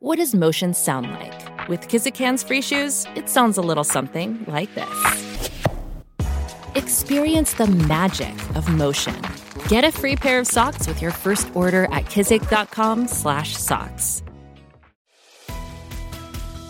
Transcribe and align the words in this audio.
What 0.00 0.18
does 0.18 0.32
motion 0.32 0.74
sound 0.74 1.10
like? 1.10 1.68
With 1.68 1.88
Kizikans 1.88 2.46
free 2.46 2.62
shoes, 2.62 3.04
it 3.16 3.28
sounds 3.28 3.58
a 3.58 3.60
little 3.60 3.82
something 3.82 4.44
like 4.46 4.72
this. 4.76 5.40
Experience 6.76 7.54
the 7.54 7.66
magic 7.66 8.32
of 8.54 8.68
motion. 8.68 9.20
Get 9.66 9.82
a 9.82 9.90
free 9.90 10.14
pair 10.14 10.38
of 10.38 10.46
socks 10.46 10.86
with 10.86 11.02
your 11.02 11.10
first 11.10 11.50
order 11.52 11.86
at 11.86 12.04
kizik.com/socks. 12.04 14.22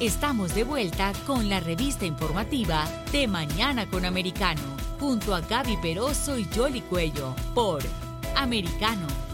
Estamos 0.00 0.54
de 0.54 0.64
vuelta 0.64 1.12
con 1.26 1.50
la 1.50 1.60
revista 1.60 2.06
informativa 2.06 2.88
de 3.12 3.28
Mañana 3.28 3.90
con 3.90 4.06
Americano, 4.06 4.62
junto 4.98 5.34
a 5.34 5.42
Gaby 5.42 5.76
Peroso 5.82 6.38
y 6.38 6.46
Jolly 6.56 6.80
Cuello, 6.80 7.34
por 7.54 7.82
Americano. 8.36 9.27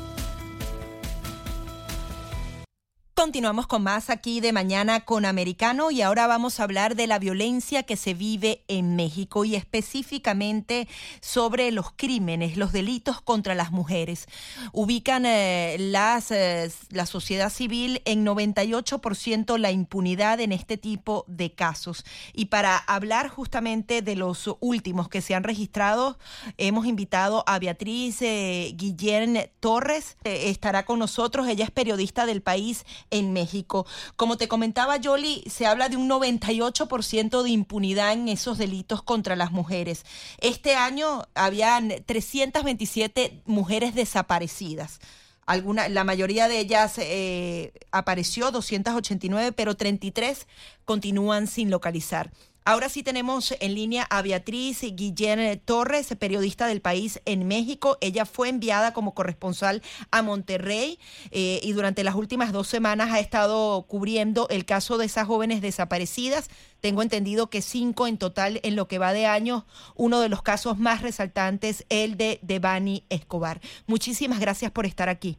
Continuamos 3.14 3.68
con 3.68 3.84
más 3.84 4.10
aquí 4.10 4.40
de 4.40 4.52
mañana 4.52 5.04
con 5.04 5.24
Americano 5.24 5.92
y 5.92 6.02
ahora 6.02 6.26
vamos 6.26 6.58
a 6.58 6.64
hablar 6.64 6.96
de 6.96 7.06
la 7.06 7.20
violencia 7.20 7.84
que 7.84 7.94
se 7.94 8.12
vive 8.12 8.64
en 8.66 8.96
México 8.96 9.44
y 9.44 9.54
específicamente 9.54 10.88
sobre 11.20 11.70
los 11.70 11.92
crímenes, 11.94 12.56
los 12.56 12.72
delitos 12.72 13.20
contra 13.20 13.54
las 13.54 13.70
mujeres. 13.70 14.26
Ubican 14.72 15.26
eh, 15.26 15.76
las, 15.78 16.32
eh, 16.32 16.68
la 16.90 17.06
sociedad 17.06 17.50
civil 17.50 18.02
en 18.04 18.26
98% 18.26 19.58
la 19.58 19.70
impunidad 19.70 20.40
en 20.40 20.50
este 20.50 20.76
tipo 20.76 21.24
de 21.28 21.52
casos. 21.52 22.04
Y 22.32 22.46
para 22.46 22.76
hablar 22.76 23.28
justamente 23.28 24.02
de 24.02 24.16
los 24.16 24.50
últimos 24.58 25.08
que 25.08 25.22
se 25.22 25.36
han 25.36 25.44
registrado, 25.44 26.18
hemos 26.58 26.84
invitado 26.84 27.44
a 27.46 27.60
Beatriz 27.60 28.20
eh, 28.22 28.72
Guillén 28.74 29.52
Torres. 29.60 30.16
estará 30.24 30.84
con 30.84 30.98
nosotros, 30.98 31.46
ella 31.46 31.64
es 31.64 31.70
periodista 31.70 32.26
del 32.26 32.42
país 32.42 32.84
en 33.10 33.32
México. 33.32 33.86
Como 34.16 34.36
te 34.36 34.48
comentaba, 34.48 34.96
Yoli, 34.96 35.44
se 35.50 35.66
habla 35.66 35.88
de 35.88 35.96
un 35.96 36.08
98% 36.08 37.42
de 37.42 37.50
impunidad 37.50 38.12
en 38.12 38.28
esos 38.28 38.58
delitos 38.58 39.02
contra 39.02 39.36
las 39.36 39.52
mujeres. 39.52 40.04
Este 40.38 40.76
año 40.76 41.24
habían 41.34 41.92
327 42.06 43.42
mujeres 43.46 43.94
desaparecidas. 43.94 45.00
Alguna, 45.46 45.88
la 45.88 46.04
mayoría 46.04 46.48
de 46.48 46.58
ellas 46.58 46.94
eh, 46.98 47.72
apareció, 47.92 48.50
289, 48.50 49.52
pero 49.52 49.76
33 49.76 50.46
continúan 50.84 51.46
sin 51.46 51.70
localizar. 51.70 52.30
Ahora 52.66 52.88
sí 52.88 53.02
tenemos 53.02 53.54
en 53.60 53.74
línea 53.74 54.06
a 54.08 54.22
Beatriz 54.22 54.80
Guillén 54.96 55.60
Torres, 55.66 56.16
periodista 56.18 56.66
del 56.66 56.80
país 56.80 57.20
en 57.26 57.46
México. 57.46 57.98
Ella 58.00 58.24
fue 58.24 58.48
enviada 58.48 58.94
como 58.94 59.12
corresponsal 59.12 59.82
a 60.10 60.22
Monterrey 60.22 60.98
eh, 61.30 61.60
y 61.62 61.72
durante 61.74 62.02
las 62.04 62.14
últimas 62.14 62.54
dos 62.54 62.66
semanas 62.66 63.12
ha 63.12 63.20
estado 63.20 63.82
cubriendo 63.86 64.46
el 64.48 64.64
caso 64.64 64.96
de 64.96 65.04
esas 65.04 65.26
jóvenes 65.26 65.60
desaparecidas. 65.60 66.48
Tengo 66.80 67.02
entendido 67.02 67.50
que 67.50 67.60
cinco 67.60 68.06
en 68.06 68.16
total 68.16 68.60
en 68.62 68.76
lo 68.76 68.88
que 68.88 68.98
va 68.98 69.12
de 69.12 69.26
año. 69.26 69.66
Uno 69.94 70.20
de 70.20 70.30
los 70.30 70.40
casos 70.40 70.78
más 70.78 71.02
resaltantes, 71.02 71.84
el 71.90 72.16
de 72.16 72.38
Devani 72.40 73.04
Escobar. 73.10 73.60
Muchísimas 73.86 74.40
gracias 74.40 74.70
por 74.70 74.86
estar 74.86 75.10
aquí. 75.10 75.36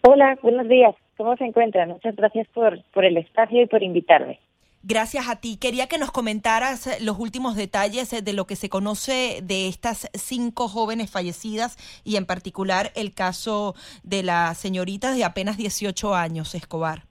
Hola, 0.00 0.38
buenos 0.40 0.68
días. 0.68 0.94
¿Cómo 1.18 1.36
se 1.36 1.44
encuentran? 1.44 1.90
Muchas 1.90 2.16
gracias 2.16 2.48
por, 2.54 2.82
por 2.94 3.04
el 3.04 3.18
espacio 3.18 3.60
y 3.60 3.66
por 3.66 3.82
invitarme. 3.82 4.40
Gracias 4.82 5.28
a 5.28 5.36
ti. 5.36 5.58
Quería 5.60 5.88
que 5.88 5.98
nos 5.98 6.10
comentaras 6.10 6.86
eh, 6.86 7.04
los 7.04 7.18
últimos 7.18 7.54
detalles 7.54 8.12
eh, 8.14 8.22
de 8.22 8.32
lo 8.32 8.46
que 8.46 8.56
se 8.56 8.70
conoce 8.70 9.40
de 9.42 9.68
estas 9.68 10.08
cinco 10.14 10.68
jóvenes 10.68 11.10
fallecidas 11.10 11.76
y 12.02 12.16
en 12.16 12.24
particular 12.24 12.86
el 12.96 13.14
caso 13.14 13.74
de 14.02 14.22
la 14.22 14.54
señorita 14.54 15.12
de 15.12 15.24
apenas 15.24 15.58
18 15.58 16.14
años, 16.14 16.54
Escobar. 16.54 17.02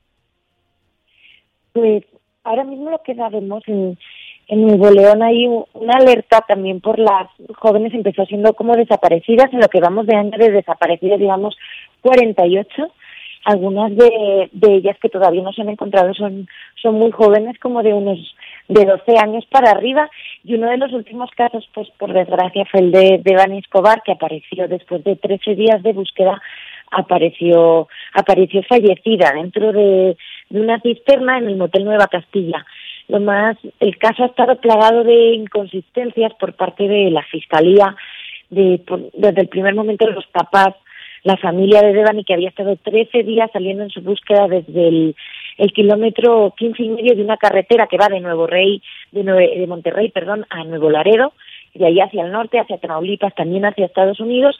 Pues 1.73 2.03
ahora 2.43 2.63
mismo 2.63 2.89
lo 2.89 3.03
que 3.03 3.13
sabemos 3.13 3.61
en, 3.67 3.99
en 4.47 4.65
Nuevo 4.65 4.89
León 4.89 5.21
hay 5.21 5.45
una 5.45 5.93
alerta 5.93 6.41
también 6.47 6.81
por 6.81 6.97
las 6.97 7.27
jóvenes 7.55 7.93
empezó 7.93 8.25
siendo 8.25 8.53
como 8.55 8.75
desaparecidas 8.75 9.53
en 9.53 9.59
lo 9.59 9.67
que 9.67 9.79
vamos 9.79 10.07
de 10.07 10.15
año 10.15 10.35
de 10.39 10.49
desaparecidas, 10.49 11.19
digamos 11.19 11.55
48 12.01 12.91
algunas 13.45 13.95
de, 13.95 14.49
de 14.51 14.75
ellas 14.75 14.97
que 15.01 15.09
todavía 15.09 15.41
no 15.41 15.53
se 15.53 15.61
han 15.61 15.69
encontrado 15.69 16.13
son, 16.13 16.47
son 16.81 16.95
muy 16.95 17.11
jóvenes, 17.11 17.57
como 17.59 17.81
de 17.83 17.93
unos 17.93 18.19
de 18.67 18.85
12 18.85 19.17
años 19.17 19.45
para 19.49 19.71
arriba, 19.71 20.09
y 20.43 20.55
uno 20.55 20.69
de 20.69 20.77
los 20.77 20.93
últimos 20.93 21.31
casos, 21.31 21.67
pues 21.73 21.89
por 21.97 22.13
desgracia, 22.13 22.65
fue 22.71 22.81
el 22.81 22.91
de, 22.91 23.21
de 23.23 23.57
Escobar, 23.57 24.01
que 24.03 24.11
apareció 24.11 24.67
después 24.67 25.03
de 25.03 25.15
13 25.15 25.55
días 25.55 25.81
de 25.81 25.93
búsqueda, 25.93 26.41
apareció, 26.91 27.87
apareció 28.13 28.61
fallecida 28.63 29.31
dentro 29.33 29.71
de, 29.71 30.17
de 30.49 30.61
una 30.61 30.79
cisterna 30.81 31.37
en 31.37 31.47
el 31.47 31.57
Motel 31.57 31.85
Nueva 31.85 32.07
Castilla. 32.07 32.65
Lo 33.07 33.19
más, 33.19 33.57
el 33.79 33.97
caso 33.97 34.23
ha 34.23 34.27
estado 34.27 34.55
plagado 34.57 35.03
de 35.03 35.33
inconsistencias 35.33 36.33
por 36.35 36.53
parte 36.53 36.87
de 36.87 37.09
la 37.09 37.23
Fiscalía, 37.23 37.95
de, 38.49 38.81
desde 39.13 39.41
el 39.41 39.47
primer 39.47 39.75
momento 39.75 40.07
los 40.07 40.27
papás 40.27 40.75
la 41.23 41.37
familia 41.37 41.81
de 41.81 41.93
Devani, 41.93 42.23
que 42.23 42.33
había 42.33 42.49
estado 42.49 42.75
13 42.75 43.23
días 43.23 43.49
saliendo 43.51 43.83
en 43.83 43.89
su 43.89 44.01
búsqueda 44.01 44.47
desde 44.47 44.87
el, 44.87 45.15
kilómetro 45.73 46.53
15 46.57 46.83
y 46.83 46.89
medio 46.89 47.15
de 47.15 47.23
una 47.23 47.37
carretera 47.37 47.87
que 47.87 47.97
va 47.97 48.07
de 48.07 48.19
Nuevo 48.19 48.47
Rey, 48.47 48.81
de, 49.11 49.23
de 49.23 49.67
Monterrey, 49.67 50.09
perdón, 50.09 50.45
a 50.49 50.63
Nuevo 50.63 50.89
Laredo, 50.89 51.33
de 51.73 51.85
ahí 51.85 51.99
hacia 51.99 52.23
el 52.23 52.31
norte, 52.31 52.59
hacia 52.59 52.77
Tamaulipas, 52.77 53.35
también 53.35 53.65
hacia 53.65 53.85
Estados 53.85 54.19
Unidos, 54.19 54.55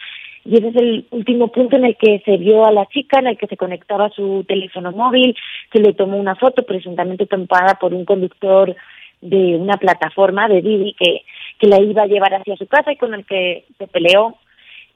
y 0.46 0.58
ese 0.58 0.70
es 0.70 0.76
el 0.76 1.06
último 1.12 1.50
punto 1.50 1.76
en 1.76 1.86
el 1.86 1.96
que 1.96 2.22
se 2.26 2.38
vio 2.38 2.66
a 2.66 2.72
la 2.72 2.86
chica, 2.88 3.20
en 3.20 3.28
el 3.28 3.38
que 3.38 3.48
se 3.48 3.58
conectaba 3.58 4.10
su 4.10 4.46
teléfono 4.48 4.92
móvil, 4.92 5.36
se 5.72 5.80
le 5.80 5.94
tomó 5.94 6.18
una 6.18 6.36
foto 6.36 6.64
presuntamente 6.64 7.26
tomada 7.26 7.76
por 7.76 7.94
un 7.94 8.06
conductor 8.06 8.76
de 9.22 9.58
una 9.58 9.78
plataforma 9.78 10.48
de 10.48 10.62
Didi 10.62 10.96
que, 10.98 11.24
que 11.60 11.68
la 11.68 11.82
iba 11.82 12.04
a 12.04 12.08
llevar 12.08 12.34
hacia 12.34 12.56
su 12.56 12.68
casa 12.68 12.92
y 12.92 12.96
con 12.96 13.14
el 13.14 13.26
que 13.26 13.66
se 13.78 13.88
peleó 13.88 14.38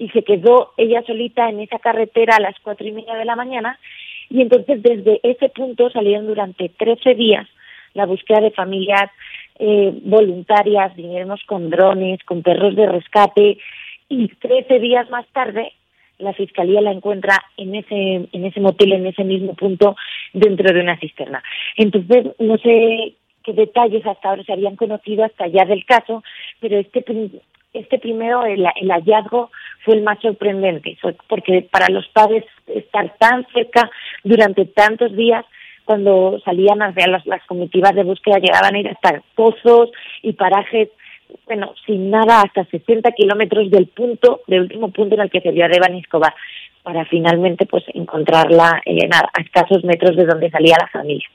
y 0.03 0.09
se 0.09 0.23
quedó 0.23 0.73
ella 0.75 1.01
solita 1.03 1.49
en 1.49 1.61
esa 1.61 1.79
carretera 1.79 2.35
a 2.35 2.41
las 2.41 2.59
cuatro 2.61 2.85
y 2.85 2.91
media 2.91 3.15
de 3.15 3.23
la 3.23 3.37
mañana 3.37 3.79
y 4.29 4.41
entonces 4.41 4.83
desde 4.83 5.21
ese 5.23 5.47
punto 5.47 5.89
salieron 5.89 6.27
durante 6.27 6.67
trece 6.67 7.15
días 7.15 7.47
la 7.93 8.05
búsqueda 8.05 8.41
de 8.41 8.51
familias 8.51 9.09
eh, 9.59 9.93
voluntarias, 10.03 10.95
vinieron 10.95 11.37
con 11.45 11.69
drones, 11.69 12.21
con 12.25 12.41
perros 12.41 12.75
de 12.75 12.87
rescate 12.87 13.57
y 14.09 14.27
trece 14.27 14.79
días 14.79 15.09
más 15.09 15.25
tarde 15.27 15.71
la 16.17 16.33
fiscalía 16.33 16.81
la 16.81 16.91
encuentra 16.91 17.41
en 17.57 17.75
ese 17.75 18.27
en 18.31 18.45
ese 18.45 18.59
motel 18.59 18.93
en 18.93 19.07
ese 19.07 19.23
mismo 19.23 19.53
punto 19.53 19.95
dentro 20.33 20.73
de 20.73 20.81
una 20.81 20.97
cisterna. 20.97 21.41
Entonces 21.77 22.25
no 22.39 22.57
sé 22.57 23.13
qué 23.43 23.53
detalles 23.53 24.05
hasta 24.05 24.29
ahora 24.29 24.43
se 24.43 24.53
habían 24.53 24.75
conocido 24.75 25.23
hasta 25.23 25.45
allá 25.45 25.65
del 25.65 25.85
caso, 25.85 26.23
pero 26.59 26.77
este 26.77 27.01
este 27.73 27.97
primero, 27.97 28.45
el, 28.45 28.65
hallazgo 28.91 29.51
fue 29.83 29.95
el 29.95 30.03
más 30.03 30.19
sorprendente, 30.21 30.97
porque 31.27 31.67
para 31.69 31.89
los 31.89 32.07
padres 32.09 32.45
estar 32.67 33.15
tan 33.17 33.45
cerca 33.53 33.89
durante 34.23 34.65
tantos 34.65 35.15
días, 35.15 35.45
cuando 35.85 36.39
salían 36.45 36.81
hacia 36.81 37.07
las, 37.07 37.25
las 37.25 37.43
comitivas 37.45 37.93
de 37.95 38.03
búsqueda, 38.03 38.39
llegaban 38.39 38.75
a 38.75 38.79
ir 38.79 38.87
hasta 38.87 39.21
pozos 39.35 39.91
y 40.21 40.33
parajes, 40.33 40.89
bueno, 41.45 41.73
sin 41.85 42.09
nada, 42.09 42.41
hasta 42.41 42.63
60 42.65 43.11
kilómetros 43.11 43.69
del 43.69 43.87
punto, 43.87 44.41
del 44.47 44.61
último 44.61 44.91
punto 44.91 45.15
en 45.15 45.21
el 45.21 45.31
que 45.31 45.41
se 45.41 45.51
vio 45.51 45.65
a 45.65 45.67
Devani 45.67 45.99
Escobar, 45.99 46.33
para 46.83 47.05
finalmente 47.05 47.65
pues 47.65 47.83
encontrarla 47.93 48.81
en 48.85 49.13
a 49.13 49.29
escasos 49.41 49.83
metros 49.83 50.15
de 50.15 50.25
donde 50.25 50.51
salía 50.51 50.77
la 50.79 50.87
familia. 50.87 51.27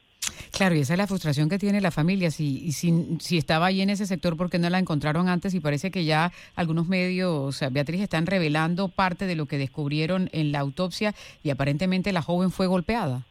Claro, 0.52 0.74
y 0.74 0.80
esa 0.80 0.94
es 0.94 0.98
la 0.98 1.06
frustración 1.06 1.48
que 1.48 1.58
tiene 1.58 1.80
la 1.80 1.90
familia. 1.90 2.30
Si, 2.30 2.72
si, 2.72 3.18
si 3.20 3.38
estaba 3.38 3.66
ahí 3.66 3.80
en 3.80 3.90
ese 3.90 4.06
sector, 4.06 4.36
¿por 4.36 4.50
qué 4.50 4.58
no 4.58 4.70
la 4.70 4.78
encontraron 4.78 5.28
antes? 5.28 5.54
Y 5.54 5.60
parece 5.60 5.90
que 5.90 6.04
ya 6.04 6.32
algunos 6.56 6.88
medios, 6.88 7.60
Beatriz, 7.70 8.00
están 8.00 8.26
revelando 8.26 8.88
parte 8.88 9.26
de 9.26 9.36
lo 9.36 9.46
que 9.46 9.58
descubrieron 9.58 10.28
en 10.32 10.52
la 10.52 10.60
autopsia 10.60 11.14
y 11.42 11.50
aparentemente 11.50 12.12
la 12.12 12.22
joven 12.22 12.50
fue 12.50 12.66
golpeada. 12.66 13.22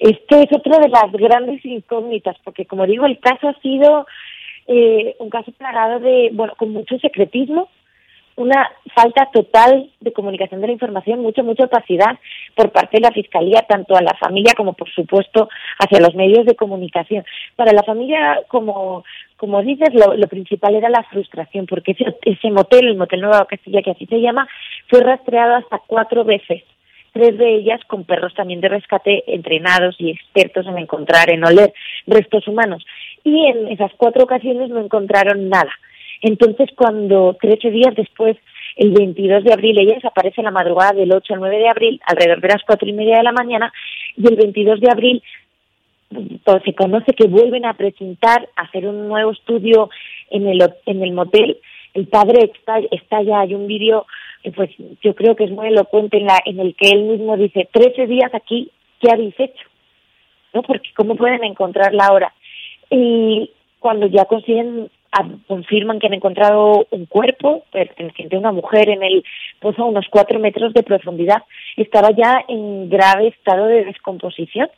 Este 0.00 0.42
es 0.42 0.48
otra 0.50 0.78
de 0.78 0.88
las 0.88 1.12
grandes 1.12 1.62
incógnitas, 1.64 2.36
porque 2.42 2.64
como 2.64 2.86
digo, 2.86 3.04
el 3.04 3.18
caso 3.18 3.48
ha 3.48 3.60
sido 3.60 4.06
eh, 4.66 5.14
un 5.18 5.28
caso 5.28 5.52
plagado 5.52 6.00
de, 6.00 6.30
bueno, 6.32 6.54
con 6.56 6.72
mucho 6.72 6.98
secretismo, 6.98 7.68
una 8.36 8.70
falta 8.94 9.28
total 9.32 9.90
de 10.00 10.12
comunicación 10.12 10.60
de 10.60 10.68
la 10.68 10.72
información, 10.72 11.20
mucha, 11.20 11.42
mucha 11.42 11.64
opacidad 11.64 12.18
por 12.54 12.70
parte 12.70 12.96
de 12.96 13.02
la 13.02 13.12
Fiscalía, 13.12 13.62
tanto 13.68 13.96
a 13.96 14.02
la 14.02 14.14
familia 14.14 14.54
como, 14.56 14.72
por 14.72 14.90
supuesto, 14.90 15.48
hacia 15.78 16.00
los 16.00 16.14
medios 16.14 16.46
de 16.46 16.56
comunicación. 16.56 17.24
Para 17.56 17.72
la 17.72 17.82
familia, 17.82 18.40
como, 18.48 19.04
como 19.36 19.62
dices, 19.62 19.90
lo, 19.92 20.28
principal 20.28 20.74
era 20.74 20.88
la 20.88 21.02
frustración, 21.04 21.66
porque 21.66 21.92
ese, 21.92 22.16
ese 22.22 22.50
motel, 22.50 22.88
el 22.88 22.96
Motel 22.96 23.20
Nueva 23.20 23.46
Castilla, 23.46 23.82
que 23.82 23.90
así 23.90 24.06
se 24.06 24.20
llama, 24.20 24.48
fue 24.88 25.00
rastreado 25.00 25.56
hasta 25.56 25.80
cuatro 25.86 26.24
veces 26.24 26.62
tres 27.12 27.36
de 27.38 27.56
ellas 27.56 27.80
con 27.86 28.04
perros 28.04 28.34
también 28.34 28.60
de 28.60 28.68
rescate 28.68 29.24
entrenados 29.26 29.96
y 29.98 30.10
expertos 30.10 30.66
en 30.66 30.78
encontrar, 30.78 31.30
en 31.30 31.44
oler 31.44 31.72
restos 32.06 32.46
humanos. 32.46 32.84
Y 33.24 33.46
en 33.46 33.68
esas 33.68 33.92
cuatro 33.96 34.24
ocasiones 34.24 34.70
no 34.70 34.80
encontraron 34.80 35.48
nada. 35.48 35.72
Entonces, 36.22 36.68
cuando 36.76 37.36
13 37.40 37.70
días 37.70 37.94
después 37.96 38.36
el 38.76 38.92
22 38.92 39.44
de 39.44 39.52
abril. 39.52 39.78
Ella 39.78 39.94
desaparece 39.94 40.42
la 40.42 40.50
madrugada 40.50 40.92
del 40.92 41.12
8 41.12 41.34
al 41.34 41.40
9 41.40 41.58
de 41.58 41.68
abril, 41.68 42.00
alrededor 42.06 42.40
de 42.40 42.48
las 42.48 42.62
cuatro 42.64 42.88
y 42.88 42.92
media 42.92 43.18
de 43.18 43.22
la 43.22 43.32
mañana, 43.32 43.72
y 44.16 44.26
el 44.26 44.36
22 44.36 44.80
de 44.80 44.90
abril 44.90 45.22
pues, 46.08 46.62
se 46.64 46.74
conoce 46.74 47.12
que 47.12 47.28
vuelven 47.28 47.64
a 47.66 47.74
presentar, 47.74 48.48
a 48.56 48.62
hacer 48.62 48.86
un 48.86 49.08
nuevo 49.08 49.32
estudio 49.32 49.90
en 50.30 50.48
el, 50.48 50.62
en 50.86 51.02
el 51.02 51.12
motel. 51.12 51.58
El 51.92 52.06
padre 52.06 52.50
está, 52.54 52.78
está 52.90 53.22
ya, 53.22 53.40
hay 53.40 53.54
un 53.54 53.66
vídeo, 53.66 54.06
eh, 54.44 54.52
pues 54.52 54.70
yo 55.02 55.14
creo 55.14 55.36
que 55.36 55.44
es 55.44 55.50
muy 55.50 55.68
elocuente 55.68 56.16
en, 56.16 56.26
la, 56.26 56.40
en 56.44 56.60
el 56.60 56.74
que 56.74 56.90
él 56.90 57.02
mismo 57.02 57.36
dice, 57.36 57.68
13 57.70 58.06
días 58.06 58.32
aquí, 58.32 58.70
¿qué 59.00 59.10
habéis 59.12 59.38
hecho? 59.38 59.66
¿No? 60.54 60.62
Porque 60.62 60.90
¿cómo 60.96 61.16
pueden 61.16 61.44
encontrarla 61.44 62.06
ahora? 62.06 62.32
Y 62.90 63.50
cuando 63.78 64.06
ya 64.06 64.24
consiguen 64.24 64.90
confirman 65.46 65.98
que 65.98 66.06
han 66.06 66.14
encontrado 66.14 66.86
un 66.90 67.06
cuerpo 67.06 67.64
perteneciente 67.72 68.36
a 68.36 68.38
una 68.38 68.52
mujer 68.52 68.88
en 68.88 69.02
el 69.02 69.24
pozo 69.58 69.82
a 69.82 69.86
unos 69.86 70.06
cuatro 70.08 70.38
metros 70.38 70.72
de 70.72 70.82
profundidad. 70.82 71.42
Estaba 71.76 72.10
ya 72.10 72.44
en 72.48 72.88
grave 72.88 73.28
estado 73.28 73.66
de 73.66 73.84
descomposición 73.84 74.68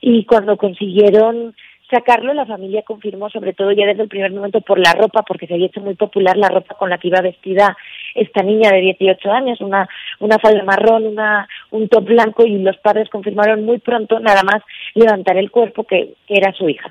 y 0.00 0.24
cuando 0.24 0.56
consiguieron 0.56 1.54
sacarlo, 1.90 2.34
la 2.34 2.46
familia 2.46 2.82
confirmó, 2.82 3.30
sobre 3.30 3.54
todo 3.54 3.72
ya 3.72 3.86
desde 3.86 4.02
el 4.02 4.08
primer 4.08 4.30
momento, 4.32 4.60
por 4.60 4.78
la 4.78 4.92
ropa, 4.92 5.22
porque 5.22 5.46
se 5.46 5.54
había 5.54 5.66
hecho 5.66 5.80
muy 5.80 5.94
popular 5.94 6.36
la 6.36 6.48
ropa 6.48 6.74
con 6.74 6.90
la 6.90 6.98
que 6.98 7.08
iba 7.08 7.20
vestida 7.20 7.76
esta 8.14 8.42
niña 8.42 8.70
de 8.70 8.80
18 8.80 9.30
años, 9.30 9.60
una, 9.60 9.88
una 10.20 10.38
falda 10.38 10.62
marrón, 10.64 11.06
una, 11.06 11.48
un 11.70 11.88
top 11.88 12.04
blanco, 12.04 12.44
y 12.44 12.58
los 12.58 12.76
padres 12.78 13.08
confirmaron 13.08 13.64
muy 13.64 13.78
pronto, 13.78 14.20
nada 14.20 14.42
más 14.42 14.62
levantar 14.94 15.38
el 15.38 15.50
cuerpo, 15.50 15.84
que, 15.84 16.14
que 16.26 16.34
era 16.34 16.52
su 16.52 16.68
hija. 16.68 16.90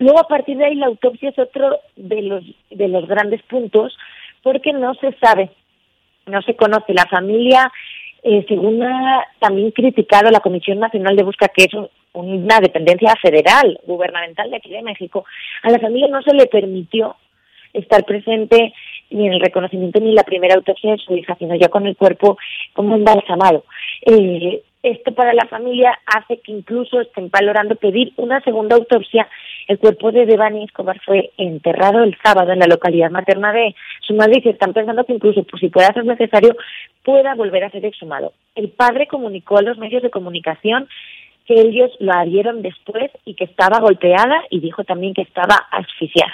Luego, 0.00 0.18
a 0.18 0.28
partir 0.28 0.56
de 0.56 0.64
ahí, 0.64 0.74
la 0.76 0.86
autopsia 0.86 1.28
es 1.28 1.38
otro 1.38 1.78
de 1.94 2.22
los, 2.22 2.42
de 2.70 2.88
los 2.88 3.06
grandes 3.06 3.42
puntos, 3.42 3.96
porque 4.42 4.72
no 4.72 4.94
se 4.94 5.12
sabe, 5.22 5.50
no 6.24 6.40
se 6.40 6.56
conoce. 6.56 6.94
La 6.94 7.04
familia, 7.04 7.70
eh, 8.22 8.42
según 8.48 8.82
ha 8.82 9.26
también 9.38 9.72
criticado 9.72 10.30
la 10.30 10.40
Comisión 10.40 10.78
Nacional 10.78 11.16
de 11.16 11.22
Búsqueda, 11.22 11.52
que 11.54 11.64
es 11.64 11.90
una 12.14 12.60
dependencia 12.60 13.14
federal, 13.20 13.78
gubernamental 13.86 14.50
de 14.50 14.56
aquí 14.56 14.70
de 14.70 14.82
México, 14.82 15.26
a 15.62 15.70
la 15.70 15.78
familia 15.78 16.08
no 16.08 16.22
se 16.22 16.32
le 16.32 16.46
permitió 16.46 17.16
estar 17.74 18.02
presente 18.04 18.72
ni 19.10 19.26
en 19.26 19.34
el 19.34 19.40
reconocimiento 19.40 20.00
ni 20.00 20.08
en 20.08 20.14
la 20.14 20.24
primera 20.24 20.54
autopsia 20.54 20.92
de 20.92 20.98
su 20.98 21.14
hija, 21.14 21.36
sino 21.38 21.54
ya 21.56 21.68
con 21.68 21.86
el 21.86 21.96
cuerpo 21.96 22.38
como 22.72 22.96
embalsamado. 22.96 23.64
Eh, 24.06 24.62
esto 24.82 25.12
para 25.12 25.34
la 25.34 25.46
familia 25.46 25.98
hace 26.06 26.38
que 26.38 26.52
incluso 26.52 27.00
estén 27.00 27.30
valorando 27.30 27.76
pedir 27.76 28.12
una 28.16 28.40
segunda 28.40 28.76
autopsia. 28.76 29.28
El 29.68 29.78
cuerpo 29.78 30.10
de 30.10 30.26
Devani 30.26 30.64
Escobar 30.64 31.00
fue 31.04 31.30
enterrado 31.36 32.02
el 32.02 32.16
sábado 32.22 32.52
en 32.52 32.60
la 32.60 32.66
localidad 32.66 33.10
materna 33.10 33.52
de 33.52 33.74
su 34.00 34.14
madre 34.14 34.40
y 34.42 34.48
están 34.48 34.72
pensando 34.72 35.04
que 35.04 35.12
incluso, 35.12 35.42
pues, 35.44 35.60
si 35.60 35.68
pueda 35.68 35.92
ser 35.92 36.04
necesario, 36.04 36.56
pueda 37.04 37.34
volver 37.34 37.64
a 37.64 37.70
ser 37.70 37.84
exhumado. 37.84 38.32
El 38.54 38.70
padre 38.70 39.06
comunicó 39.06 39.58
a 39.58 39.62
los 39.62 39.76
medios 39.78 40.02
de 40.02 40.10
comunicación 40.10 40.88
que 41.46 41.60
ellos 41.60 41.90
lo 41.98 42.12
harían 42.12 42.62
después 42.62 43.10
y 43.24 43.34
que 43.34 43.44
estaba 43.44 43.80
golpeada 43.80 44.44
y 44.50 44.60
dijo 44.60 44.84
también 44.84 45.14
que 45.14 45.22
estaba 45.22 45.56
asfixiada. 45.70 46.32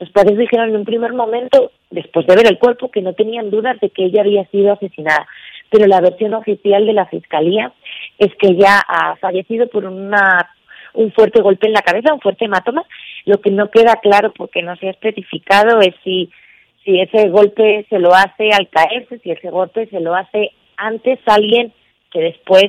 Los 0.00 0.10
padres 0.10 0.38
dijeron 0.38 0.70
en 0.70 0.76
un 0.76 0.84
primer 0.84 1.12
momento, 1.12 1.70
después 1.90 2.26
de 2.26 2.34
ver 2.34 2.46
el 2.46 2.58
cuerpo, 2.58 2.90
que 2.90 3.00
no 3.00 3.12
tenían 3.12 3.50
dudas 3.50 3.78
de 3.80 3.90
que 3.90 4.06
ella 4.06 4.22
había 4.22 4.44
sido 4.46 4.72
asesinada 4.72 5.26
pero 5.74 5.88
la 5.88 6.00
versión 6.00 6.34
oficial 6.34 6.86
de 6.86 6.92
la 6.92 7.06
Fiscalía 7.06 7.72
es 8.16 8.32
que 8.36 8.46
ella 8.50 8.80
ha 8.86 9.16
fallecido 9.16 9.66
por 9.66 9.84
una 9.84 10.48
un 10.92 11.10
fuerte 11.10 11.42
golpe 11.42 11.66
en 11.66 11.72
la 11.72 11.82
cabeza, 11.82 12.14
un 12.14 12.20
fuerte 12.20 12.44
hematoma. 12.44 12.84
Lo 13.24 13.40
que 13.40 13.50
no 13.50 13.68
queda 13.72 13.96
claro 13.96 14.32
porque 14.32 14.62
no 14.62 14.76
se 14.76 14.86
ha 14.86 14.92
especificado 14.92 15.80
es 15.80 15.92
si, 16.04 16.30
si 16.84 17.00
ese 17.00 17.28
golpe 17.28 17.84
se 17.90 17.98
lo 17.98 18.14
hace 18.14 18.50
al 18.52 18.68
caerse, 18.68 19.18
si 19.18 19.32
ese 19.32 19.50
golpe 19.50 19.88
se 19.88 19.98
lo 19.98 20.14
hace 20.14 20.52
antes 20.76 21.18
alguien 21.26 21.72
que 22.12 22.20
después 22.20 22.66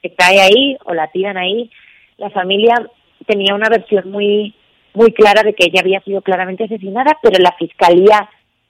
se 0.00 0.14
cae 0.14 0.40
ahí 0.40 0.78
o 0.86 0.94
la 0.94 1.08
tiran 1.08 1.36
ahí. 1.36 1.70
La 2.16 2.30
familia 2.30 2.76
tenía 3.26 3.54
una 3.54 3.68
versión 3.68 4.10
muy 4.10 4.54
muy 4.94 5.12
clara 5.12 5.42
de 5.42 5.52
que 5.52 5.66
ella 5.66 5.80
había 5.80 6.00
sido 6.00 6.22
claramente 6.22 6.64
asesinada, 6.64 7.18
pero 7.22 7.38
la 7.42 7.52
fiscalía 7.58 8.26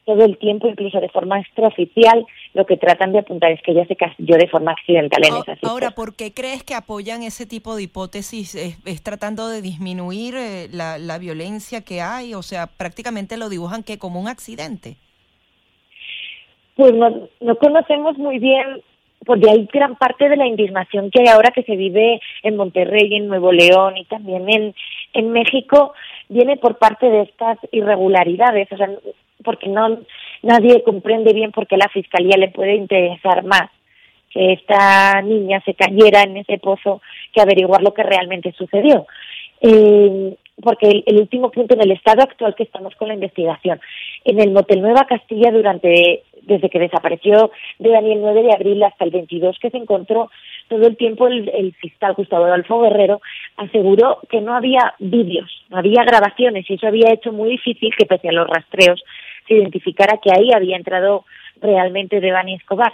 todo 0.08 0.24
el 0.24 0.38
tiempo, 0.38 0.66
incluso 0.66 1.00
de 1.00 1.10
forma 1.10 1.38
extraoficial, 1.38 2.26
lo 2.54 2.64
que 2.64 2.78
tratan 2.78 3.12
de 3.12 3.18
apuntar 3.18 3.52
es 3.52 3.60
que 3.60 3.72
ella 3.72 3.84
se 3.86 3.94
cayó 3.94 4.38
de 4.38 4.48
forma 4.48 4.72
accidental 4.72 5.22
en 5.22 5.34
esa 5.34 5.68
Ahora, 5.68 5.90
¿por 5.90 6.16
qué 6.16 6.32
crees 6.32 6.64
que 6.64 6.74
apoyan 6.74 7.22
ese 7.22 7.44
tipo 7.44 7.76
de 7.76 7.82
hipótesis? 7.82 8.54
¿Es, 8.54 9.02
tratando 9.02 9.48
de 9.48 9.60
disminuir 9.60 10.34
eh, 10.34 10.68
la, 10.72 10.96
la 10.96 11.18
violencia 11.18 11.82
que 11.82 12.00
hay? 12.00 12.32
O 12.32 12.40
sea, 12.40 12.68
prácticamente 12.68 13.36
lo 13.36 13.50
dibujan 13.50 13.82
que 13.82 13.98
como 13.98 14.18
un 14.18 14.28
accidente. 14.28 14.96
Pues 16.74 16.94
no, 16.94 17.28
no 17.40 17.56
conocemos 17.56 18.16
muy 18.16 18.38
bien 18.38 18.82
porque 19.26 19.50
hay 19.50 19.68
gran 19.70 19.96
parte 19.96 20.26
de 20.26 20.36
la 20.38 20.46
indignación 20.46 21.10
que 21.10 21.20
hay 21.20 21.28
ahora 21.28 21.50
que 21.50 21.64
se 21.64 21.76
vive 21.76 22.18
en 22.42 22.56
Monterrey, 22.56 23.14
en 23.14 23.28
Nuevo 23.28 23.52
León 23.52 23.98
y 23.98 24.06
también 24.06 24.48
en, 24.48 24.74
en 25.12 25.32
México, 25.32 25.92
viene 26.30 26.56
por 26.56 26.78
parte 26.78 27.10
de 27.10 27.22
estas 27.24 27.58
irregularidades. 27.72 28.72
O 28.72 28.76
sea, 28.78 28.88
porque 29.44 29.68
no 29.68 30.00
nadie 30.42 30.82
comprende 30.82 31.32
bien 31.32 31.52
por 31.52 31.66
qué 31.66 31.76
la 31.76 31.88
fiscalía 31.88 32.36
le 32.36 32.48
puede 32.48 32.74
interesar 32.74 33.44
más 33.44 33.70
que 34.30 34.52
esta 34.52 35.22
niña 35.22 35.62
se 35.64 35.74
cayera 35.74 36.22
en 36.22 36.36
ese 36.36 36.58
pozo 36.58 37.00
que 37.32 37.40
averiguar 37.40 37.82
lo 37.82 37.94
que 37.94 38.02
realmente 38.02 38.52
sucedió. 38.52 39.06
Eh, 39.60 40.34
porque 40.62 41.04
el, 41.06 41.20
último 41.20 41.50
punto 41.50 41.74
en 41.74 41.82
el 41.82 41.92
estado 41.92 42.22
actual 42.22 42.54
que 42.54 42.64
estamos 42.64 42.94
con 42.96 43.08
la 43.08 43.14
investigación, 43.14 43.80
en 44.24 44.40
el 44.40 44.50
Motel 44.50 44.82
Nueva 44.82 45.06
Castilla 45.06 45.50
durante 45.50 46.24
desde 46.42 46.70
que 46.70 46.78
desapareció 46.78 47.50
de 47.78 47.90
Daniel 47.90 48.20
9 48.22 48.42
de 48.42 48.52
abril 48.52 48.82
hasta 48.82 49.04
el 49.04 49.10
22 49.10 49.58
que 49.60 49.70
se 49.70 49.76
encontró 49.76 50.30
todo 50.68 50.86
el 50.86 50.96
tiempo 50.96 51.26
el, 51.26 51.48
el 51.48 51.74
fiscal 51.74 52.14
Gustavo 52.14 52.44
Adolfo 52.44 52.80
Guerrero 52.82 53.20
aseguró 53.56 54.20
que 54.30 54.40
no 54.40 54.54
había 54.54 54.94
vídeos, 54.98 55.50
no 55.70 55.78
había 55.78 56.04
grabaciones 56.04 56.68
y 56.68 56.74
eso 56.74 56.86
había 56.86 57.12
hecho 57.12 57.32
muy 57.32 57.50
difícil 57.50 57.94
que 57.96 58.06
pese 58.06 58.28
a 58.28 58.32
los 58.32 58.48
rastreos 58.48 59.02
se 59.48 59.54
identificara 59.54 60.18
que 60.22 60.30
ahí 60.30 60.52
había 60.54 60.76
entrado 60.76 61.24
realmente 61.60 62.20
Devani 62.20 62.54
Escobar. 62.54 62.92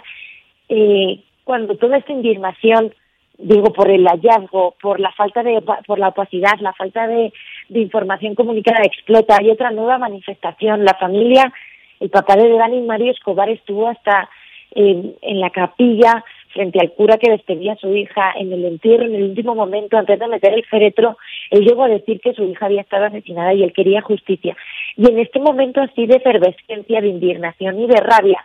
Eh, 0.69 1.19
cuando 1.43 1.75
toda 1.75 1.97
esta 1.97 2.11
indignación, 2.11 2.93
digo, 3.37 3.71
por 3.73 3.91
el 3.91 4.07
hallazgo, 4.07 4.75
por 4.81 4.99
la 4.99 5.11
falta 5.11 5.43
de, 5.43 5.61
por 5.85 5.99
la 5.99 6.07
opacidad, 6.07 6.57
la 6.61 6.73
falta 6.73 7.07
de, 7.07 7.31
información 7.69 8.35
comunicada 8.35 8.81
explota, 8.83 9.37
hay 9.39 9.51
otra 9.51 9.71
nueva 9.71 9.97
manifestación. 9.97 10.85
La 10.85 10.95
familia, 10.95 11.53
el 11.99 12.09
papá 12.09 12.35
de 12.35 12.47
Devani 12.47 12.81
Mario 12.81 13.11
Escobar 13.11 13.49
estuvo 13.49 13.87
hasta 13.87 14.29
en 14.77 15.39
la 15.39 15.51
capilla 15.51 16.23
frente 16.55 16.79
al 16.79 16.93
cura 16.93 17.17
que 17.17 17.29
despedía 17.29 17.73
a 17.73 17.75
su 17.75 17.93
hija 17.93 18.33
en 18.37 18.51
el 18.53 18.63
entierro, 18.63 19.03
en 19.03 19.13
el 19.13 19.23
último 19.23 19.55
momento, 19.55 19.97
antes 19.97 20.17
de 20.17 20.27
meter 20.27 20.53
el 20.53 20.65
féretro, 20.65 21.17
él 21.51 21.65
llegó 21.65 21.83
a 21.83 21.89
decir 21.89 22.21
que 22.21 22.33
su 22.33 22.45
hija 22.45 22.67
había 22.67 22.81
estado 22.81 23.05
asesinada 23.05 23.53
y 23.53 23.61
él 23.61 23.73
quería 23.73 24.01
justicia. 24.01 24.55
Y 24.95 25.05
en 25.05 25.19
este 25.19 25.39
momento 25.39 25.81
así 25.81 26.07
de 26.07 26.15
efervescencia, 26.15 27.01
de 27.01 27.09
indignación 27.09 27.77
y 27.81 27.87
de 27.87 27.97
rabia, 27.97 28.43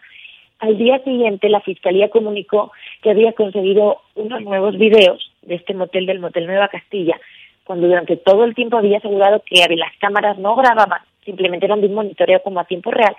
al 0.58 0.76
día 0.76 0.98
siguiente 1.04 1.48
la 1.48 1.60
Fiscalía 1.60 2.10
comunicó 2.10 2.72
que 3.00 3.10
había 3.10 3.32
conseguido 3.32 3.98
unos 4.16 4.42
nuevos 4.42 4.76
videos 4.76 5.30
de 5.42 5.54
este 5.54 5.72
motel 5.72 6.06
del 6.06 6.18
Motel 6.18 6.46
Nueva 6.46 6.66
Castilla, 6.66 7.16
cuando 7.62 7.86
durante 7.86 8.16
todo 8.16 8.42
el 8.42 8.56
tiempo 8.56 8.76
había 8.76 8.98
asegurado 8.98 9.40
que 9.46 9.64
las 9.76 9.96
cámaras 10.00 10.36
no 10.36 10.56
grababan, 10.56 11.00
simplemente 11.24 11.66
eran 11.66 11.80
de 11.80 11.86
un 11.86 11.94
monitoreo 11.94 12.42
como 12.42 12.58
a 12.58 12.64
tiempo 12.64 12.90
real. 12.90 13.14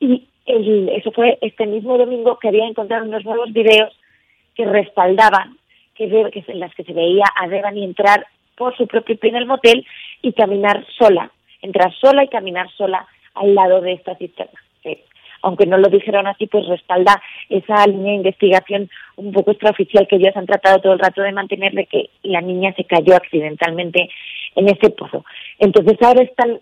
Y 0.00 0.24
eso 0.44 1.12
fue 1.12 1.38
este 1.40 1.66
mismo 1.66 1.96
domingo 1.96 2.38
que 2.40 2.48
había 2.48 2.66
encontrado 2.66 3.04
unos 3.04 3.24
nuevos 3.24 3.52
videos 3.52 3.96
que 4.54 4.64
respaldaban 4.64 5.56
que, 5.94 6.08
que 6.08 6.44
en 6.46 6.60
las 6.60 6.74
que 6.74 6.84
se 6.84 6.92
veía 6.92 7.24
a 7.40 7.48
Devani 7.48 7.84
entrar 7.84 8.26
por 8.56 8.76
su 8.76 8.86
propio 8.86 9.16
pie 9.16 9.30
en 9.30 9.36
el 9.36 9.46
motel 9.46 9.86
y 10.22 10.32
caminar 10.32 10.84
sola, 10.98 11.30
entrar 11.62 11.92
sola 11.94 12.24
y 12.24 12.28
caminar 12.28 12.70
sola 12.72 13.06
al 13.34 13.54
lado 13.54 13.80
de 13.80 13.92
esta 13.92 14.14
cisterna. 14.16 14.60
aunque 15.42 15.66
no 15.66 15.76
lo 15.76 15.88
dijeron 15.88 16.26
así, 16.26 16.46
pues 16.46 16.66
respalda 16.68 17.20
esa 17.50 17.86
línea 17.86 18.12
de 18.12 18.18
investigación 18.18 18.88
un 19.16 19.32
poco 19.32 19.50
extraoficial 19.50 20.06
que 20.08 20.16
ellos 20.16 20.34
han 20.36 20.46
tratado 20.46 20.80
todo 20.80 20.94
el 20.94 20.98
rato 20.98 21.20
de 21.20 21.32
mantener 21.32 21.72
de 21.72 21.84
que 21.84 22.10
la 22.22 22.40
niña 22.40 22.72
se 22.74 22.84
cayó 22.84 23.14
accidentalmente 23.14 24.08
en 24.56 24.68
ese 24.68 24.90
pozo. 24.90 25.24
Entonces 25.58 26.00
ahora 26.00 26.22
están 26.22 26.60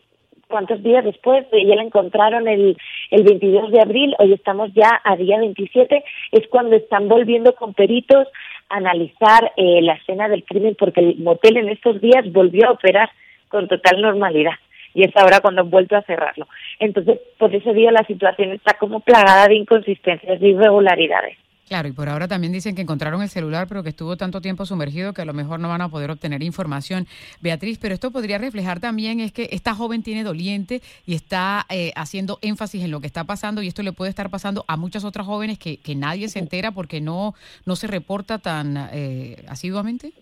cuántos 0.53 0.83
días 0.83 1.03
después, 1.03 1.47
ya 1.51 1.75
la 1.75 1.83
encontraron 1.83 2.47
el, 2.47 2.77
el 3.11 3.23
22 3.25 3.73
de 3.73 3.81
abril, 3.81 4.15
hoy 4.19 4.35
estamos 4.35 4.71
ya 4.75 5.01
a 5.03 5.17
día 5.17 5.39
27, 5.39 6.05
es 6.31 6.47
cuando 6.49 6.77
están 6.77 7.09
volviendo 7.09 7.55
con 7.55 7.73
peritos 7.73 8.29
a 8.69 8.77
analizar 8.77 9.51
eh, 9.57 9.81
la 9.81 9.95
escena 9.95 10.29
del 10.29 10.45
crimen, 10.45 10.77
porque 10.79 11.01
el 11.01 11.17
motel 11.17 11.57
en 11.57 11.71
estos 11.71 12.01
días 12.03 12.31
volvió 12.31 12.69
a 12.69 12.73
operar 12.73 13.11
con 13.49 13.67
total 13.67 14.03
normalidad 14.03 14.55
y 14.95 15.05
es 15.05 15.17
ahora 15.17 15.41
cuando 15.41 15.63
han 15.63 15.71
vuelto 15.71 15.97
a 15.97 16.03
cerrarlo. 16.03 16.47
Entonces, 16.79 17.19
por 17.39 17.55
ese 17.55 17.73
día 17.73 17.91
la 17.91 18.05
situación 18.05 18.53
está 18.53 18.75
como 18.75 19.01
plagada 19.01 19.49
de 19.49 19.55
inconsistencias, 19.55 20.39
de 20.39 20.49
irregularidades. 20.49 21.39
Claro, 21.69 21.88
y 21.88 21.92
por 21.92 22.09
ahora 22.09 22.28
también 22.28 22.52
dicen 22.52 22.75
que 22.75 22.83
encontraron 22.83 23.23
el 23.23 23.28
celular, 23.28 23.66
pero 23.69 23.83
que 23.83 23.90
estuvo 23.90 24.16
tanto 24.16 24.40
tiempo 24.40 24.66
sumergido 24.66 25.14
que 25.14 25.23
a 25.23 25.25
lo 25.25 25.33
mejor 25.33 25.61
no 25.61 25.69
van 25.69 25.81
a 25.81 25.88
poder 25.88 26.11
obtener 26.11 26.42
información. 26.42 27.07
Beatriz, 27.40 27.78
pero 27.78 27.95
esto 27.95 28.11
podría 28.11 28.38
reflejar 28.38 28.81
también 28.81 29.21
es 29.21 29.33
que 29.33 29.49
esta 29.52 29.75
joven 29.75 30.02
tiene 30.02 30.25
doliente 30.25 30.81
y 31.07 31.14
está 31.14 31.64
eh, 31.71 31.92
haciendo 31.95 32.38
énfasis 32.42 32.85
en 32.85 32.90
lo 32.90 33.00
que 33.00 33.07
está 33.07 33.25
pasando 33.25 33.62
y 33.62 33.69
esto 33.69 33.83
le 33.83 33.92
puede 33.92 34.11
estar 34.11 34.28
pasando 34.28 34.64
a 34.69 34.76
muchas 34.76 35.04
otras 35.04 35.26
jóvenes 35.26 35.59
que, 35.59 35.78
que 35.78 35.95
nadie 35.95 36.28
se 36.28 36.40
entera 36.40 36.73
porque 36.73 37.00
no, 37.00 37.35
no 37.64 37.76
se 37.76 37.87
reporta 37.87 38.38
tan 38.38 38.76
eh, 38.92 39.37
asiduamente. 39.49 40.12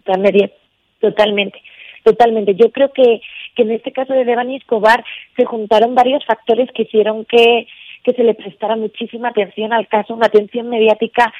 Totalmente, 1.00 1.60
totalmente. 2.04 2.54
Yo 2.54 2.70
creo 2.70 2.92
que, 2.92 3.20
que 3.56 3.62
en 3.62 3.72
este 3.72 3.92
caso 3.92 4.12
de 4.12 4.24
Devani 4.24 4.56
Escobar 4.56 5.04
se 5.36 5.44
juntaron 5.46 5.94
varios 5.94 6.24
factores 6.24 6.68
que 6.74 6.82
hicieron 6.82 7.24
que 7.24 7.66
que 8.04 8.12
se 8.12 8.24
le 8.24 8.34
prestara 8.34 8.76
muchísima 8.76 9.28
atención 9.28 9.72
al 9.72 9.88
caso, 9.88 10.14
una 10.14 10.26
atención 10.26 10.68
mediática 10.68 11.32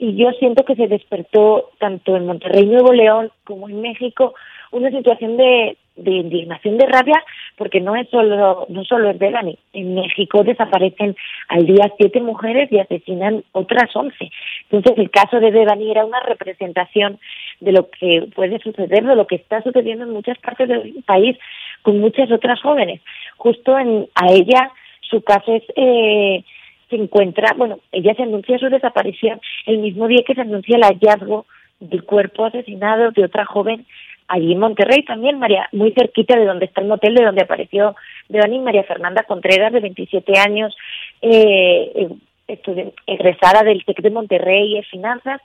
y 0.00 0.16
yo 0.16 0.30
siento 0.38 0.64
que 0.64 0.76
se 0.76 0.88
despertó 0.88 1.72
tanto 1.78 2.16
en 2.16 2.24
Monterrey, 2.24 2.64
Nuevo 2.64 2.90
León, 2.90 3.30
como 3.44 3.68
en 3.68 3.82
México, 3.82 4.34
una 4.72 4.90
situación 4.90 5.36
de, 5.36 5.76
de 5.96 6.10
indignación, 6.10 6.78
de 6.78 6.86
rabia, 6.86 7.22
porque 7.56 7.82
no 7.82 7.94
es 7.94 8.08
solo, 8.08 8.64
no 8.70 8.82
solo 8.84 9.10
es 9.10 9.18
Devani. 9.18 9.58
En 9.74 9.94
México 9.94 10.42
desaparecen 10.42 11.14
al 11.48 11.66
día 11.66 11.92
siete 11.98 12.18
mujeres 12.22 12.72
y 12.72 12.78
asesinan 12.78 13.44
otras 13.52 13.94
once. 13.94 14.30
Entonces 14.70 14.96
el 14.96 15.10
caso 15.10 15.38
de 15.38 15.50
Devani 15.50 15.90
era 15.90 16.06
una 16.06 16.20
representación 16.20 17.18
de 17.60 17.72
lo 17.72 17.90
que 17.90 18.26
puede 18.34 18.58
suceder, 18.60 19.04
de 19.04 19.16
lo 19.16 19.26
que 19.26 19.36
está 19.36 19.62
sucediendo 19.62 20.04
en 20.04 20.12
muchas 20.12 20.38
partes 20.38 20.66
del 20.66 20.94
país 21.04 21.36
con 21.82 22.00
muchas 22.00 22.30
otras 22.32 22.58
jóvenes. 22.62 23.02
Justo 23.36 23.78
en, 23.78 24.08
a 24.14 24.32
ella 24.32 24.72
su 25.10 25.22
caso 25.22 25.54
es, 25.54 25.62
eh, 25.76 26.44
se 26.88 26.96
encuentra, 26.96 27.54
bueno, 27.56 27.80
ella 27.92 28.14
se 28.14 28.22
anuncia 28.22 28.58
su 28.58 28.68
desaparición 28.68 29.40
el 29.66 29.78
mismo 29.78 30.06
día 30.08 30.22
que 30.26 30.34
se 30.34 30.40
anuncia 30.40 30.76
el 30.76 30.84
hallazgo 30.84 31.46
del 31.80 32.04
cuerpo 32.04 32.44
asesinado 32.44 33.10
de 33.10 33.24
otra 33.24 33.44
joven 33.44 33.86
allí 34.30 34.52
en 34.52 34.60
Monterrey 34.60 35.04
también, 35.04 35.38
María, 35.38 35.68
muy 35.72 35.92
cerquita 35.92 36.38
de 36.38 36.46
donde 36.46 36.66
está 36.66 36.80
el 36.80 36.86
motel, 36.86 37.14
de 37.14 37.24
donde 37.24 37.42
apareció 37.42 37.96
Devani 38.28 38.60
María 38.60 38.84
Fernanda 38.84 39.24
Contreras, 39.24 39.72
de 39.72 39.80
27 39.80 40.38
años, 40.38 40.74
eh, 41.20 42.08
eh, 42.46 42.92
egresada 43.06 43.62
del 43.64 43.84
TEC 43.84 44.02
de 44.02 44.10
Monterrey 44.10 44.76
en 44.76 44.84
finanzas, 44.84 45.40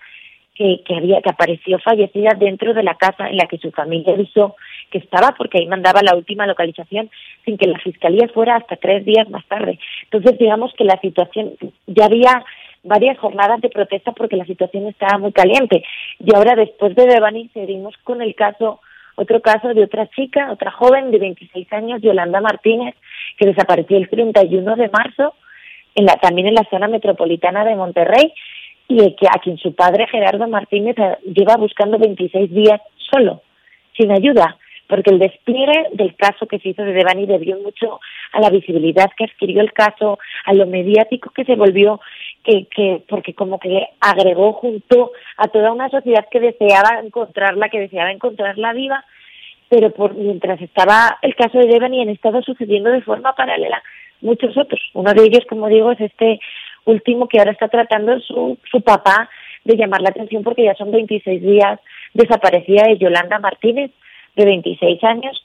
que, 0.55 0.81
que, 0.85 0.95
había, 0.95 1.21
que 1.21 1.29
apareció 1.29 1.77
fallecida 1.79 2.31
dentro 2.37 2.73
de 2.73 2.83
la 2.83 2.95
casa 2.95 3.27
en 3.27 3.37
la 3.37 3.45
que 3.45 3.57
su 3.57 3.71
familia 3.71 4.13
avisó 4.13 4.55
que 4.89 4.99
estaba, 4.99 5.35
porque 5.37 5.59
ahí 5.59 5.67
mandaba 5.67 6.01
la 6.01 6.15
última 6.15 6.47
localización 6.47 7.09
sin 7.43 7.57
que 7.57 7.67
la 7.67 7.79
fiscalía 7.79 8.29
fuera 8.29 8.55
hasta 8.55 8.77
tres 8.77 9.05
días 9.05 9.29
más 9.29 9.45
tarde. 9.47 9.77
Entonces, 10.03 10.37
digamos 10.39 10.73
que 10.73 10.85
la 10.85 10.99
situación, 11.01 11.53
ya 11.87 12.05
había 12.05 12.43
varias 12.83 13.17
jornadas 13.17 13.59
de 13.61 13.69
protesta 13.69 14.13
porque 14.13 14.37
la 14.37 14.45
situación 14.45 14.87
estaba 14.87 15.17
muy 15.17 15.33
caliente. 15.33 15.83
Y 16.19 16.33
ahora, 16.33 16.55
después 16.55 16.95
de 16.95 17.05
Devani, 17.05 17.49
seguimos 17.53 17.95
con 18.03 18.21
el 18.21 18.33
caso, 18.35 18.79
otro 19.15 19.41
caso 19.41 19.73
de 19.73 19.83
otra 19.83 20.07
chica, 20.09 20.51
otra 20.51 20.71
joven 20.71 21.11
de 21.11 21.19
26 21.19 21.71
años, 21.73 22.01
Yolanda 22.01 22.39
Martínez, 22.39 22.95
que 23.37 23.47
desapareció 23.47 23.97
el 23.97 24.07
31 24.07 24.75
de 24.75 24.89
marzo, 24.89 25.33
en 25.95 26.05
la, 26.05 26.15
también 26.17 26.47
en 26.47 26.55
la 26.55 26.67
zona 26.69 26.87
metropolitana 26.87 27.65
de 27.65 27.75
Monterrey 27.75 28.33
y 28.87 29.15
que 29.15 29.27
a 29.27 29.39
quien 29.39 29.57
su 29.57 29.73
padre 29.73 30.07
Gerardo 30.07 30.47
Martínez 30.47 30.97
eh, 30.97 31.17
lleva 31.23 31.57
buscando 31.57 31.97
26 31.97 32.51
días 32.51 32.81
solo, 33.11 33.41
sin 33.97 34.11
ayuda, 34.11 34.57
porque 34.87 35.09
el 35.09 35.19
despliegue 35.19 35.87
del 35.93 36.15
caso 36.15 36.45
que 36.45 36.59
se 36.59 36.69
hizo 36.69 36.83
de 36.83 36.93
Devani 36.93 37.25
debió 37.25 37.57
mucho 37.59 37.99
a 38.33 38.39
la 38.39 38.49
visibilidad 38.49 39.09
que 39.17 39.25
adquirió 39.25 39.61
el 39.61 39.73
caso, 39.73 40.19
a 40.45 40.53
lo 40.53 40.67
mediático 40.67 41.31
que 41.31 41.45
se 41.45 41.55
volvió, 41.55 41.99
que, 42.43 42.67
que 42.67 43.01
porque 43.07 43.33
como 43.33 43.59
que 43.59 43.87
agregó 43.99 44.53
junto 44.53 45.11
a 45.37 45.47
toda 45.47 45.71
una 45.71 45.89
sociedad 45.89 46.27
que 46.29 46.39
deseaba 46.39 46.99
encontrarla, 47.03 47.69
que 47.69 47.79
deseaba 47.79 48.11
encontrarla 48.11 48.73
viva, 48.73 49.03
pero 49.69 49.89
por 49.91 50.13
mientras 50.13 50.61
estaba 50.61 51.17
el 51.23 51.35
caso 51.35 51.57
de 51.57 51.67
Devani 51.67 52.01
han 52.01 52.09
estado 52.09 52.43
sucediendo 52.43 52.91
de 52.91 53.01
forma 53.01 53.33
paralela 53.33 53.81
muchos 54.21 54.57
otros. 54.57 54.81
Uno 54.93 55.13
de 55.13 55.23
ellos, 55.23 55.45
como 55.47 55.67
digo, 55.67 55.91
es 55.91 56.01
este 56.01 56.39
último 56.85 57.27
que 57.27 57.39
ahora 57.39 57.51
está 57.51 57.67
tratando 57.67 58.19
su, 58.21 58.57
su 58.71 58.81
papá 58.81 59.29
de 59.63 59.75
llamar 59.75 60.01
la 60.01 60.09
atención 60.09 60.43
porque 60.43 60.63
ya 60.63 60.75
son 60.75 60.91
26 60.91 61.41
días 61.41 61.79
desaparecida 62.13 62.87
de 62.87 62.97
Yolanda 62.97 63.39
Martínez, 63.39 63.91
de 64.35 64.45
26 64.45 65.03
años, 65.03 65.43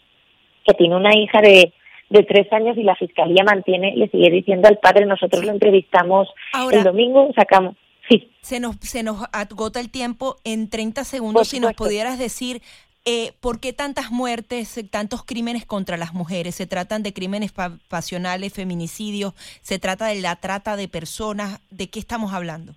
que 0.64 0.74
tiene 0.74 0.96
una 0.96 1.16
hija 1.16 1.40
de, 1.40 1.72
de 2.10 2.22
3 2.22 2.52
años 2.52 2.76
y 2.76 2.82
la 2.82 2.94
fiscalía 2.94 3.42
mantiene, 3.44 3.96
le 3.96 4.08
sigue 4.08 4.30
diciendo 4.30 4.68
al 4.68 4.78
padre, 4.78 5.06
nosotros 5.06 5.44
lo 5.44 5.52
entrevistamos 5.52 6.28
el 6.70 6.84
domingo, 6.84 7.30
sacamos. 7.34 7.76
Sí. 8.08 8.30
Se 8.40 8.60
nos, 8.60 8.76
se 8.80 9.02
nos 9.02 9.24
agota 9.32 9.80
el 9.80 9.90
tiempo 9.90 10.36
en 10.44 10.68
30 10.68 11.04
segundos. 11.04 11.48
Si 11.48 11.60
nos 11.60 11.74
pudieras 11.74 12.18
decir 12.18 12.60
eh, 13.06 13.32
¿Por 13.40 13.60
qué 13.60 13.72
tantas 13.72 14.10
muertes, 14.10 14.76
eh, 14.76 14.84
tantos 14.84 15.24
crímenes 15.24 15.64
contra 15.64 15.96
las 15.96 16.12
mujeres? 16.12 16.54
¿Se 16.54 16.66
tratan 16.66 17.02
de 17.02 17.14
crímenes 17.14 17.52
pasionales, 17.88 18.52
feminicidios? 18.52 19.32
¿Se 19.62 19.78
trata 19.78 20.06
de 20.08 20.20
la 20.20 20.36
trata 20.36 20.76
de 20.76 20.86
personas? 20.86 21.60
¿De 21.70 21.88
qué 21.88 21.98
estamos 21.98 22.34
hablando? 22.34 22.72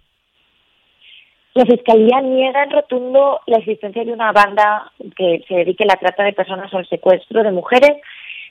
La 1.56 1.66
Fiscalía 1.66 2.22
niega 2.22 2.64
en 2.64 2.72
rotundo 2.72 3.42
la 3.48 3.58
existencia 3.58 4.06
de 4.06 4.14
una 4.14 4.32
banda 4.32 4.92
que 5.16 5.44
se 5.48 5.56
dedique 5.56 5.84
a 5.84 5.88
la 5.88 5.98
trata 5.98 6.24
de 6.24 6.34
personas 6.34 6.74
o 6.74 6.80
el 6.80 6.88
secuestro 6.88 7.44
de 7.44 7.52
mujeres. 7.52 7.92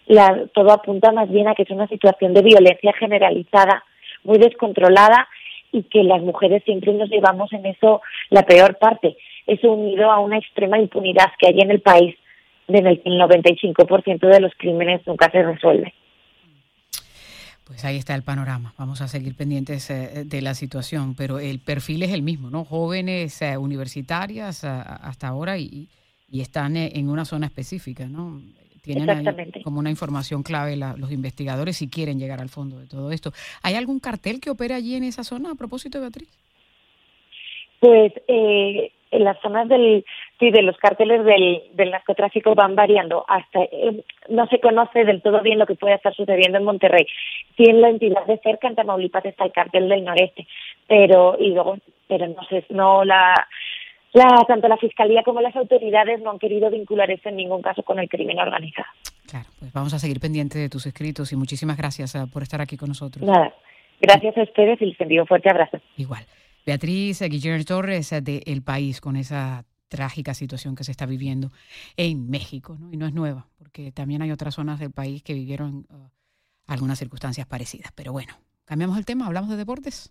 La, 0.06 0.46
todo 0.52 0.72
apunta 0.72 1.10
más 1.10 1.30
bien 1.30 1.48
a 1.48 1.54
que 1.54 1.62
es 1.62 1.70
una 1.70 1.88
situación 1.88 2.34
de 2.34 2.42
violencia 2.42 2.92
generalizada, 2.98 3.82
muy 4.24 4.38
descontrolada 4.38 5.26
y 5.72 5.84
que 5.84 6.04
las 6.04 6.20
mujeres 6.20 6.62
siempre 6.64 6.92
nos 6.92 7.08
llevamos 7.08 7.50
en 7.54 7.64
eso 7.64 8.02
la 8.28 8.42
peor 8.42 8.76
parte 8.76 9.16
eso 9.46 9.72
unido 9.72 10.10
a 10.10 10.20
una 10.20 10.38
extrema 10.38 10.78
impunidad 10.78 11.30
que 11.38 11.48
hay 11.48 11.60
en 11.60 11.70
el 11.70 11.80
país, 11.80 12.16
en 12.68 12.86
el 12.86 13.02
que 13.02 13.08
el 13.08 13.20
95% 13.20 14.20
de 14.20 14.40
los 14.40 14.52
crímenes 14.56 15.06
nunca 15.06 15.30
se 15.30 15.42
resuelven. 15.42 15.92
Pues 17.66 17.84
ahí 17.84 17.96
está 17.96 18.14
el 18.14 18.22
panorama. 18.22 18.74
Vamos 18.76 19.00
a 19.00 19.08
seguir 19.08 19.34
pendientes 19.34 19.88
eh, 19.90 20.24
de 20.24 20.42
la 20.42 20.54
situación, 20.54 21.14
pero 21.16 21.38
el 21.38 21.58
perfil 21.58 22.02
es 22.02 22.12
el 22.12 22.22
mismo, 22.22 22.50
¿no? 22.50 22.64
Jóvenes 22.64 23.40
eh, 23.40 23.56
universitarias 23.56 24.64
hasta 24.64 25.28
ahora 25.28 25.58
y, 25.58 25.88
y 26.32 26.40
están 26.40 26.76
eh, 26.76 26.90
en 26.94 27.10
una 27.10 27.24
zona 27.24 27.46
específica, 27.46 28.06
¿no? 28.06 28.40
Tienen 28.80 29.52
como 29.62 29.78
una 29.78 29.90
información 29.90 30.42
clave 30.42 30.76
los 30.76 31.12
investigadores 31.12 31.76
si 31.76 31.88
quieren 31.88 32.18
llegar 32.18 32.40
al 32.40 32.48
fondo 32.48 32.80
de 32.80 32.88
todo 32.88 33.12
esto. 33.12 33.32
¿Hay 33.62 33.76
algún 33.76 34.00
cartel 34.00 34.40
que 34.40 34.50
opera 34.50 34.74
allí 34.74 34.96
en 34.96 35.04
esa 35.04 35.22
zona 35.22 35.52
a 35.52 35.54
propósito, 35.54 36.00
Beatriz? 36.00 36.28
Pues 37.78 38.12
eh, 38.26 38.90
en 39.12 39.24
las 39.24 39.38
zonas 39.40 39.68
del 39.68 40.04
sí 40.38 40.50
de 40.50 40.62
los 40.62 40.76
cárteles 40.78 41.24
del, 41.24 41.62
del 41.74 41.90
narcotráfico 41.90 42.54
van 42.54 42.74
variando 42.74 43.24
hasta 43.28 43.60
eh, 43.62 44.04
no 44.28 44.46
se 44.48 44.58
conoce 44.58 45.04
del 45.04 45.22
todo 45.22 45.40
bien 45.42 45.58
lo 45.58 45.66
que 45.66 45.76
puede 45.76 45.94
estar 45.94 46.14
sucediendo 46.14 46.58
en 46.58 46.64
Monterrey 46.64 47.06
sí 47.56 47.64
en 47.68 47.80
la 47.80 47.90
entidad 47.90 48.26
de 48.26 48.38
cerca 48.38 48.68
en 48.68 48.74
Tamaulipas 48.74 49.24
está 49.24 49.44
el 49.44 49.52
cártel 49.52 49.88
del 49.88 50.04
noreste 50.04 50.46
pero 50.88 51.36
y 51.38 51.50
luego 51.50 51.76
pero 52.08 52.26
no 52.26 52.42
sé 52.48 52.64
no 52.70 53.04
la 53.04 53.34
la, 54.12 54.44
tanto 54.46 54.68
la 54.68 54.76
fiscalía 54.76 55.22
como 55.22 55.40
las 55.40 55.56
autoridades 55.56 56.20
no 56.20 56.30
han 56.30 56.38
querido 56.38 56.70
vincular 56.70 57.10
eso 57.10 57.28
en 57.28 57.36
ningún 57.36 57.62
caso 57.62 57.82
con 57.82 57.98
el 57.98 58.08
crimen 58.08 58.38
organizado. 58.38 58.88
Claro, 59.26 59.46
pues 59.58 59.72
vamos 59.72 59.94
a 59.94 59.98
seguir 59.98 60.20
pendientes 60.20 60.60
de 60.60 60.68
tus 60.68 60.84
escritos 60.86 61.32
y 61.32 61.36
muchísimas 61.36 61.78
gracias 61.78 62.14
uh, 62.14 62.28
por 62.30 62.42
estar 62.42 62.60
aquí 62.60 62.76
con 62.76 62.88
nosotros. 62.88 63.24
Nada, 63.24 63.54
gracias 64.00 64.36
a 64.36 64.42
ustedes 64.42 64.82
y 64.82 64.86
les 64.86 65.00
envío 65.00 65.22
un 65.22 65.26
fuerte 65.26 65.48
abrazo. 65.48 65.78
Igual. 65.96 66.24
Beatriz 66.64 67.20
Guillermo 67.20 67.64
Torres 67.64 68.10
de 68.10 68.42
El 68.46 68.62
País 68.62 69.00
con 69.00 69.16
esa 69.16 69.64
trágica 69.88 70.32
situación 70.32 70.74
que 70.74 70.84
se 70.84 70.90
está 70.90 71.04
viviendo 71.04 71.52
en 71.98 72.30
México, 72.30 72.78
¿no? 72.80 72.90
Y 72.92 72.96
no 72.96 73.06
es 73.06 73.12
nueva, 73.12 73.48
porque 73.58 73.92
también 73.92 74.22
hay 74.22 74.30
otras 74.30 74.54
zonas 74.54 74.80
del 74.80 74.90
país 74.90 75.22
que 75.22 75.34
vivieron 75.34 75.86
uh, 75.90 76.08
algunas 76.66 76.98
circunstancias 76.98 77.46
parecidas. 77.46 77.92
Pero 77.94 78.10
bueno, 78.10 78.34
cambiamos 78.64 78.96
el 78.96 79.04
tema, 79.04 79.26
hablamos 79.26 79.50
de 79.50 79.56
deportes. 79.56 80.10